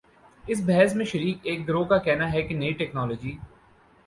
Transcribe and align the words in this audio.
اس 0.43 0.61
بحث 0.65 0.95
میں 0.95 1.05
شریک 1.05 1.39
ایک 1.43 1.67
گروہ 1.67 1.85
کا 1.85 1.97
کہنا 1.97 2.31
ہے 2.33 2.41
کہ 2.41 2.55
نئی 2.55 2.73
ٹیکنالوجی 2.73 3.35